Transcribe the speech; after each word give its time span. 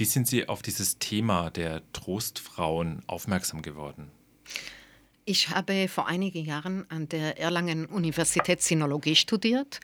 Wie 0.00 0.06
sind 0.06 0.26
Sie 0.26 0.48
auf 0.48 0.62
dieses 0.62 0.98
Thema 0.98 1.50
der 1.50 1.82
Trostfrauen 1.92 3.02
aufmerksam 3.06 3.60
geworden? 3.60 4.10
Ich 5.26 5.50
habe 5.50 5.88
vor 5.88 6.08
einigen 6.08 6.42
Jahren 6.42 6.90
an 6.90 7.06
der 7.10 7.38
Erlangen 7.38 7.84
Universität 7.84 8.62
Sinologie 8.62 9.14
studiert 9.14 9.78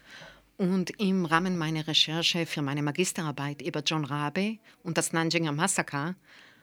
und 0.57 0.89
im 0.99 1.27
Rahmen 1.27 1.59
meiner 1.59 1.87
Recherche 1.87 2.47
für 2.47 2.63
meine 2.63 2.81
Magisterarbeit 2.81 3.61
über 3.61 3.83
John 3.85 4.07
Rabe 4.07 4.57
und 4.83 4.97
das 4.97 5.13
Nanjinger 5.13 5.53
Massaker 5.53 6.15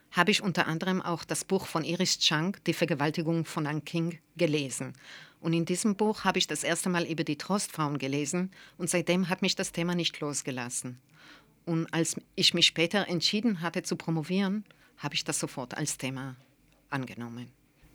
habe 0.10 0.32
ich 0.32 0.42
unter 0.42 0.66
anderem 0.66 1.00
auch 1.00 1.24
das 1.24 1.46
Buch 1.46 1.68
von 1.68 1.84
Iris 1.84 2.18
Chang, 2.18 2.58
Die 2.66 2.74
Vergewaltigung 2.74 3.46
von 3.46 3.68
An 3.68 3.86
King, 3.86 4.18
gelesen. 4.36 4.94
Und 5.42 5.54
in 5.54 5.66
diesem 5.66 5.96
Buch 5.96 6.24
habe 6.24 6.40
ich 6.40 6.48
das 6.48 6.64
erste 6.64 6.90
Mal 6.90 7.06
über 7.06 7.24
die 7.24 7.38
Trostfrauen 7.38 8.00
gelesen 8.00 8.50
und 8.80 8.90
seitdem 8.90 9.30
hat 9.30 9.44
mich 9.44 9.56
das 9.56 9.72
Thema 9.72 9.94
nicht 9.94 10.20
losgelassen. 10.22 10.98
Und 11.66 11.94
als 11.94 12.20
ich 12.36 12.54
mich 12.54 12.66
später 12.66 13.08
entschieden 13.08 13.62
hatte 13.62 13.84
zu 13.84 13.96
promovieren, 13.96 14.66
habe 14.98 15.16
ich 15.16 15.24
das 15.24 15.40
sofort 15.40 15.76
als 15.76 15.98
Thema 15.98 16.36
angenommen. 16.90 17.52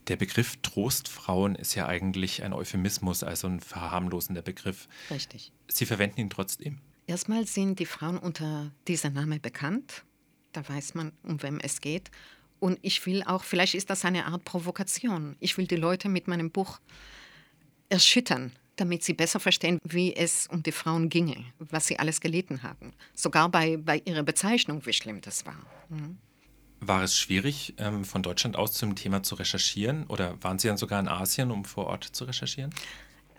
Der 0.09 0.17
Begriff 0.17 0.57
Trostfrauen 0.63 1.55
ist 1.55 1.75
ja 1.75 1.87
eigentlich 1.87 2.43
ein 2.43 2.55
Euphemismus, 2.55 3.23
also 3.23 3.47
ein 3.47 3.61
verharmlosender 3.61 4.41
Begriff. 4.41 4.89
Richtig. 5.11 5.53
Sie 5.69 5.85
verwenden 5.85 6.21
ihn 6.21 6.31
trotzdem. 6.31 6.81
Erstmal 7.07 7.47
sind 7.47 7.79
die 7.79 7.87
Frauen 7.87 8.19
unter 8.19 8.73
diesem 8.87 9.13
Namen 9.13 9.41
bekannt. 9.41 10.05
Da 10.53 10.67
weiß 10.67 10.95
man, 10.95 11.13
um 11.23 11.43
wem 11.43 11.61
es 11.61 11.81
geht. 11.81 12.11
Und 12.59 12.79
ich 12.83 13.05
will 13.07 13.23
auch, 13.23 13.45
vielleicht 13.45 13.75
ist 13.75 13.91
das 13.91 14.05
eine 14.05 14.27
Art 14.27 14.45
Provokation. 14.45 15.37
Ich 15.41 15.57
will 15.59 15.67
die 15.67 15.77
Leute 15.77 16.09
mit 16.09 16.27
meinem 16.27 16.51
Buch 16.51 16.81
erschüttern, 17.89 18.53
damit 18.81 19.05
sie 19.05 19.13
besser 19.13 19.41
verstehen, 19.41 19.79
wie 19.85 20.15
es 20.15 20.47
um 20.47 20.63
die 20.63 20.73
Frauen 20.73 21.09
ginge, 21.09 21.45
was 21.59 21.87
sie 21.87 21.99
alles 21.99 22.21
gelitten 22.21 22.63
haben. 22.63 22.93
Sogar 23.15 23.49
bei, 23.49 23.77
bei 23.77 24.03
ihrer 24.05 24.23
Bezeichnung, 24.23 24.85
wie 24.87 24.93
schlimm 24.93 25.21
das 25.21 25.47
war. 25.47 25.59
Mhm. 25.89 26.19
War 26.81 27.03
es 27.03 27.17
schwierig, 27.17 27.75
ähm, 27.79 28.05
von 28.05 28.23
Deutschland 28.23 28.57
aus 28.57 28.73
zum 28.73 28.95
Thema 28.95 29.23
zu 29.23 29.35
recherchieren 29.35 30.07
oder 30.07 30.41
waren 30.43 30.59
Sie 30.59 30.69
dann 30.69 30.77
sogar 30.77 31.01
in 31.01 31.09
Asien, 31.09 31.51
um 31.51 31.65
vor 31.65 31.87
Ort 31.87 32.05
zu 32.05 32.25
recherchieren? 32.25 32.73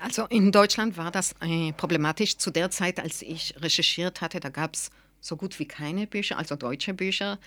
Also 0.01 0.25
in 0.25 0.51
Deutschland 0.51 0.97
war 0.97 1.11
das 1.11 1.35
äh, 1.41 1.71
problematisch. 1.73 2.37
Zu 2.37 2.51
der 2.51 2.69
Zeit, 2.71 2.99
als 2.99 3.21
ich 3.21 3.55
recherchiert 3.61 4.21
hatte, 4.21 4.39
da 4.39 4.49
gab 4.49 4.75
es 4.75 4.91
so 5.21 5.35
gut 5.35 5.59
wie 5.59 5.67
keine 5.67 6.07
Bücher, 6.07 6.37
also 6.37 6.55
deutsche 6.55 6.93
Bücher 6.93 7.39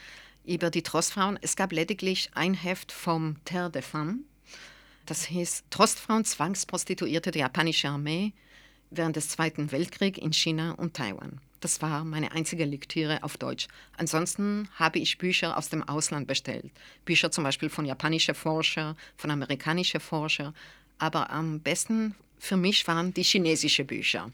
über 0.44 0.70
die 0.70 0.82
Trostfrauen. 0.82 1.38
Es 1.40 1.56
gab 1.56 1.72
lediglich 1.72 2.30
ein 2.34 2.54
Heft 2.54 2.92
vom 2.92 3.36
Terre 3.44 3.70
de 3.70 3.82
Femme. 3.82 4.20
Das 5.06 5.24
hieß 5.24 5.64
Trostfrauen, 5.70 6.24
Zwangsprostituierte 6.24 7.30
der 7.30 7.42
japanischen 7.42 7.90
Armee 7.90 8.32
während 8.90 9.16
des 9.16 9.30
Zweiten 9.30 9.72
Weltkriegs 9.72 10.18
in 10.18 10.32
China 10.32 10.72
und 10.72 10.94
Taiwan. 10.94 11.40
Das 11.60 11.80
war 11.80 12.04
meine 12.04 12.32
einzige 12.32 12.64
Lektüre 12.64 13.22
auf 13.22 13.36
Deutsch. 13.36 13.68
Ansonsten 13.96 14.68
habe 14.74 14.98
ich 14.98 15.18
Bücher 15.18 15.56
aus 15.56 15.68
dem 15.68 15.82
Ausland 15.88 16.26
bestellt. 16.26 16.70
Bücher 17.04 17.30
zum 17.30 17.44
Beispiel 17.44 17.68
von 17.68 17.84
japanischen 17.84 18.34
Forschern, 18.34 18.96
von 19.16 19.30
amerikanischen 19.30 20.00
Forschern. 20.00 20.54
Aber 20.98 21.30
am 21.30 21.60
besten 21.60 22.16
für 22.38 22.56
mich 22.56 22.86
waren 22.88 23.14
die 23.14 23.22
chinesischen 23.22 23.86
Bücher. 23.86 24.32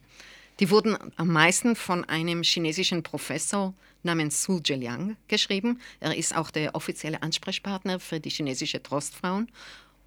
Die 0.61 0.71
wurden 0.71 0.97
am 1.17 1.29
meisten 1.29 1.77
von 1.77 2.05
einem 2.07 2.43
chinesischen 2.43 3.03
Professor 3.03 3.75
namens 4.03 4.43
Su 4.43 4.59
Zheliang 4.61 5.17
geschrieben. 5.29 5.81
Er 6.01 6.17
ist 6.17 6.35
auch 6.35 6.51
der 6.51 6.75
offizielle 6.75 7.23
Ansprechpartner 7.23 8.01
für 8.01 8.21
die 8.21 8.31
chinesische 8.31 8.83
Trostfrauen. 8.83 9.49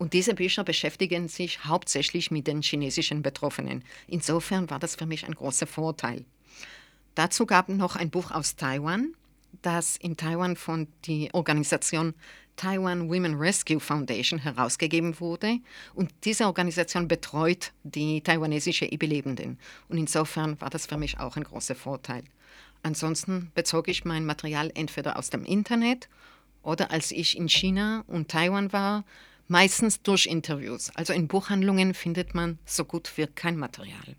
Und 0.02 0.14
diese 0.14 0.34
Bücher 0.34 0.64
beschäftigen 0.64 1.28
sich 1.28 1.64
hauptsächlich 1.66 2.32
mit 2.32 2.48
den 2.48 2.64
chinesischen 2.64 3.22
Betroffenen. 3.22 3.84
Insofern 4.08 4.68
war 4.72 4.80
das 4.80 4.96
für 4.96 5.06
mich 5.06 5.28
ein 5.28 5.36
großer 5.36 5.68
Vorteil. 5.68 6.26
Dazu 7.14 7.46
gab 7.46 7.70
es 7.70 7.76
noch 7.76 7.96
ein 7.96 8.10
Buch 8.10 8.32
aus 8.32 8.56
Taiwan, 8.56 9.14
das 9.62 9.98
in 9.98 10.18
Taiwan 10.18 10.56
von 10.56 10.88
der 11.06 11.36
Organisation 11.36 12.16
Taiwan 12.56 13.12
Women 13.12 13.36
Rescue 13.36 13.80
Foundation 13.80 14.40
herausgegeben 14.40 15.20
wurde. 15.20 15.60
Und 15.94 16.10
diese 16.24 16.48
Organisation 16.48 17.08
betreut 17.08 17.72
die 17.84 18.22
taiwanesische 18.22 18.86
Überlebenden. 18.86 19.60
Und 19.88 20.00
insofern 20.00 20.60
war 20.62 20.72
das 20.72 20.88
für 20.88 20.98
mich 20.98 21.20
auch 21.20 21.38
ein 21.38 21.44
großer 21.44 21.76
Vorteil. 21.76 22.24
Ansonsten 22.82 23.52
bezog 23.54 23.88
ich 23.88 24.04
mein 24.04 24.26
Material 24.26 24.72
entweder 24.74 25.20
aus 25.20 25.30
dem 25.30 25.46
Internet 25.46 26.10
oder 26.64 26.90
als 26.90 27.12
ich 27.12 27.38
in 27.38 27.48
China 27.48 28.04
und 28.08 28.30
Taiwan 28.30 28.74
war, 28.74 29.04
meistens 29.52 30.02
durch 30.02 30.26
Interviews. 30.28 30.92
Also 30.96 31.12
in 31.12 31.28
Buchhandlungen 31.28 31.94
findet 31.94 32.34
man 32.34 32.58
so 32.66 32.86
gut 32.86 33.12
wie 33.18 33.28
kein 33.28 33.58
Material. 33.58 34.16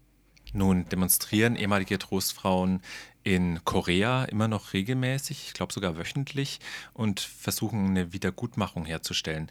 Nun 0.53 0.87
demonstrieren 0.91 1.56
ehemalige 1.56 1.98
Trostfrauen 1.98 2.82
in 3.25 3.65
Korea 3.65 4.25
immer 4.25 4.47
noch 4.47 4.75
regelmäßig, 4.75 5.47
ich 5.47 5.54
glaube 5.54 5.72
sogar 5.72 5.97
wöchentlich, 5.97 6.60
und 6.93 7.20
versuchen 7.20 7.87
eine 7.87 8.12
Wiedergutmachung 8.12 8.84
herzustellen. 8.84 9.48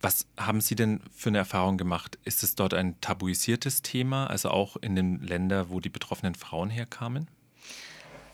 Was 0.00 0.26
haben 0.36 0.60
Sie 0.60 0.76
denn 0.76 1.00
für 1.12 1.30
eine 1.30 1.38
Erfahrung 1.38 1.76
gemacht? 1.76 2.18
Ist 2.24 2.44
es 2.44 2.54
dort 2.54 2.72
ein 2.72 3.00
tabuisiertes 3.00 3.82
Thema, 3.82 4.28
also 4.28 4.50
auch 4.50 4.76
in 4.76 4.94
den 4.94 5.20
Ländern, 5.20 5.70
wo 5.70 5.80
die 5.80 5.88
betroffenen 5.88 6.36
Frauen 6.36 6.70
herkamen? 6.70 7.26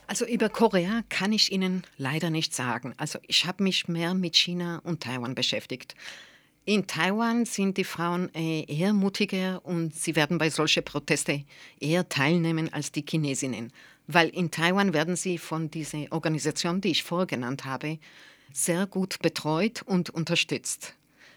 Also 0.07 0.27
über 0.27 0.51
Korea 0.51 1.01
kann 1.09 1.33
ich 1.33 1.51
Ihnen 1.51 1.85
leider 1.97 2.29
nicht 2.29 2.55
sagen. 2.55 2.93
Also 2.99 3.19
ich 3.27 3.47
habe 3.47 3.63
mich 3.63 3.89
mehr 3.89 4.13
mit 4.13 4.37
China 4.37 4.83
und 4.85 5.03
Taiwan 5.03 5.35
beschäftigt. 5.35 5.95
In 6.67 6.87
Taiwan 6.87 7.45
sind 7.45 7.77
die 7.77 7.85
Frauen 7.85 8.35
äh, 8.35 8.65
eher 8.65 8.95
mutiger 8.95 9.61
und 9.67 9.95
sie 9.95 10.17
werden 10.17 10.39
bei 10.39 10.49
solchen 10.49 10.83
Protesten 10.83 11.45
eher 11.79 12.09
teilnehmen 12.09 12.73
als 12.73 12.91
die 12.91 13.05
Chinesinnen. 13.07 13.71
Weil 14.07 14.31
in 14.31 14.51
Taiwan 14.51 14.95
werden 14.95 15.15
sie 15.15 15.37
von 15.37 15.71
dieser 15.71 16.11
Organisation, 16.11 16.81
die 16.81 16.93
ich 16.93 17.03
vorgenannt 17.03 17.67
habe, 17.67 17.99
sehr 18.51 18.87
gut 18.87 19.19
betreut 19.21 19.83
und 19.83 20.09
unterstützt. 20.09 20.95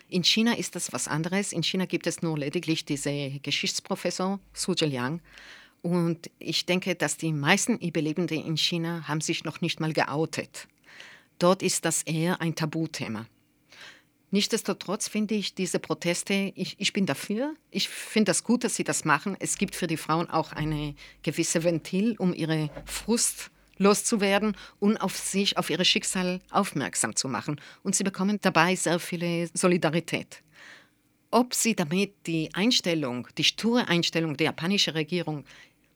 In 0.07 0.23
China 0.23 0.53
ist 0.53 0.75
das 0.75 0.93
was 0.93 1.09
anderes. 1.09 1.51
In 1.51 1.61
China 1.63 1.85
gibt 1.85 2.07
es 2.07 2.21
nur 2.21 2.37
lediglich 2.37 2.85
diese 2.85 3.41
Geschichtsprofessor 3.43 4.39
Su 4.53 4.75
Zheliang. 4.75 5.19
Und 5.81 6.29
ich 6.39 6.65
denke, 6.65 6.95
dass 6.95 7.17
die 7.17 7.33
meisten 7.33 7.77
Überlebenden 7.79 8.45
in 8.45 8.55
China 8.55 9.05
haben 9.09 9.19
sich 9.19 9.43
noch 9.43 9.59
nicht 9.59 9.81
mal 9.81 9.91
geoutet. 9.91 10.69
Dort 11.37 11.61
ist 11.61 11.83
das 11.83 12.03
eher 12.03 12.39
ein 12.39 12.55
Tabuthema. 12.55 13.25
Nichtsdestotrotz 14.29 15.07
finde 15.07 15.35
ich 15.35 15.55
diese 15.55 15.79
Proteste, 15.79 16.51
ich, 16.55 16.75
ich 16.79 16.91
bin 16.91 17.05
dafür. 17.05 17.55
Ich 17.71 17.87
finde 17.87 18.29
das 18.31 18.43
gut, 18.43 18.63
dass 18.63 18.75
sie 18.75 18.83
das 18.83 19.05
machen. 19.05 19.37
Es 19.39 19.57
gibt 19.57 19.73
für 19.73 19.87
die 19.87 19.95
Frauen 19.95 20.29
auch 20.29 20.51
eine 20.51 20.95
gewisse 21.23 21.63
Ventil, 21.63 22.15
um 22.17 22.33
ihre 22.33 22.69
Frust 22.85 23.51
loszuwerden 23.77 24.57
und 24.79 24.97
auf 24.97 25.15
sich, 25.15 25.57
auf 25.57 25.69
ihr 25.69 25.83
Schicksal 25.85 26.41
aufmerksam 26.49 27.15
zu 27.15 27.29
machen. 27.29 27.61
Und 27.83 27.95
sie 27.95 28.03
bekommen 28.03 28.39
dabei 28.41 28.75
sehr 28.75 28.99
viel 28.99 29.49
Solidarität. 29.53 30.41
Ob 31.31 31.53
sie 31.53 31.75
damit 31.75 32.13
die 32.25 32.49
Einstellung, 32.53 33.27
die 33.37 33.43
sture 33.43 33.87
Einstellung 33.87 34.35
der 34.35 34.45
japanischen 34.45 34.93
Regierung 34.93 35.45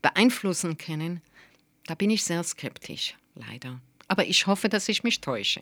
beeinflussen 0.02 0.78
können, 0.78 1.22
da 1.86 1.96
bin 1.96 2.10
ich 2.10 2.24
sehr 2.24 2.44
skeptisch, 2.44 3.16
leider. 3.36 3.82
Aber 4.08 4.26
ich 4.26 4.48
hoffe, 4.48 4.70
dass 4.70 4.90
ich 4.90 5.04
mich 5.04 5.22
täusche. 5.22 5.62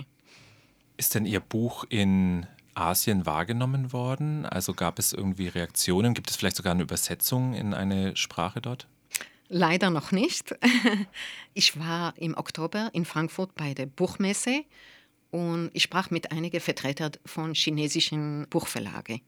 Ist 0.97 1.15
denn 1.15 1.25
Ihr 1.25 1.39
Buch 1.39 1.85
in 1.89 2.45
Asien 2.75 3.25
wahrgenommen 3.25 3.93
worden? 3.93 4.45
Also 4.45 4.73
gab 4.73 4.99
es 4.99 5.13
irgendwie 5.13 5.47
Reaktionen? 5.47 6.13
Gibt 6.13 6.29
es 6.29 6.35
vielleicht 6.35 6.55
sogar 6.55 6.73
eine 6.73 6.83
Übersetzung 6.83 7.53
in 7.53 7.73
eine 7.73 8.15
Sprache 8.15 8.61
dort? 8.61 8.87
Leider 9.49 9.89
noch 9.89 10.11
nicht. 10.11 10.55
Ich 11.55 11.77
war 11.77 12.13
im 12.15 12.37
Oktober 12.37 12.89
in 12.93 13.03
Frankfurt 13.03 13.53
bei 13.55 13.73
der 13.73 13.85
Buchmesse 13.85 14.63
und 15.31 15.71
ich 15.73 15.83
sprach 15.83 16.09
mit 16.09 16.31
einigen 16.31 16.61
Vertretern 16.61 17.11
von 17.25 17.53
chinesischen 17.53 18.47
Buchverlagen. 18.49 19.19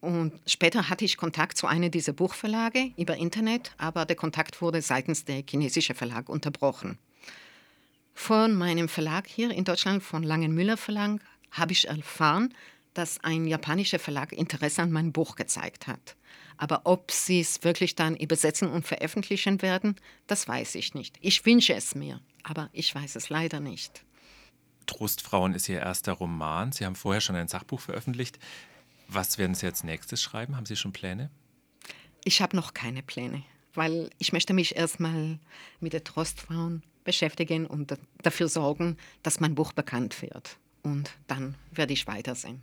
Und 0.00 0.32
später 0.46 0.88
hatte 0.88 1.04
ich 1.04 1.16
Kontakt 1.16 1.56
zu 1.56 1.66
einem 1.66 1.90
dieser 1.90 2.12
Buchverlage 2.12 2.92
über 2.96 3.16
Internet, 3.16 3.72
aber 3.78 4.04
der 4.04 4.16
Kontakt 4.16 4.60
wurde 4.60 4.82
seitens 4.82 5.24
der 5.24 5.42
chinesischen 5.48 5.96
Verlag 5.96 6.28
unterbrochen. 6.28 6.98
Von 8.14 8.54
meinem 8.54 8.88
Verlag 8.88 9.26
hier 9.26 9.50
in 9.50 9.64
Deutschland, 9.64 10.02
von 10.02 10.22
Langenmüller 10.22 10.76
Verlag, 10.76 11.20
habe 11.52 11.72
ich 11.72 11.88
erfahren, 11.88 12.52
dass 12.94 13.22
ein 13.22 13.46
japanischer 13.46 13.98
Verlag 13.98 14.32
Interesse 14.32 14.82
an 14.82 14.92
meinem 14.92 15.12
Buch 15.12 15.36
gezeigt 15.36 15.86
hat. 15.86 16.16
Aber 16.56 16.82
ob 16.84 17.10
sie 17.10 17.40
es 17.40 17.64
wirklich 17.64 17.94
dann 17.94 18.16
übersetzen 18.16 18.68
und 18.70 18.86
veröffentlichen 18.86 19.62
werden, 19.62 19.96
das 20.26 20.46
weiß 20.46 20.74
ich 20.74 20.94
nicht. 20.94 21.16
Ich 21.20 21.44
wünsche 21.46 21.74
es 21.74 21.94
mir, 21.94 22.20
aber 22.42 22.68
ich 22.72 22.94
weiß 22.94 23.16
es 23.16 23.30
leider 23.30 23.60
nicht. 23.60 24.04
Trostfrauen 24.86 25.54
ist 25.54 25.68
Ihr 25.68 25.80
erster 25.80 26.12
Roman. 26.12 26.72
Sie 26.72 26.84
haben 26.84 26.96
vorher 26.96 27.20
schon 27.20 27.36
ein 27.36 27.48
Sachbuch 27.48 27.80
veröffentlicht. 27.80 28.38
Was 29.08 29.38
werden 29.38 29.54
Sie 29.54 29.66
als 29.66 29.84
nächstes 29.84 30.22
schreiben? 30.22 30.56
Haben 30.56 30.66
Sie 30.66 30.76
schon 30.76 30.92
Pläne? 30.92 31.30
Ich 32.24 32.42
habe 32.42 32.56
noch 32.56 32.74
keine 32.74 33.02
Pläne, 33.02 33.42
weil 33.74 34.10
ich 34.18 34.32
möchte 34.32 34.54
mich 34.54 34.76
erstmal 34.76 35.38
mit 35.80 35.92
der 35.92 36.04
Trostfrauen 36.04 36.82
beschäftigen 37.04 37.66
und 37.66 37.96
dafür 38.22 38.48
sorgen, 38.48 38.96
dass 39.22 39.40
mein 39.40 39.54
Buch 39.54 39.72
bekannt 39.72 40.20
wird 40.22 40.58
und 40.82 41.10
dann 41.26 41.54
werde 41.70 41.92
ich 41.92 42.06
weitersehen. 42.06 42.60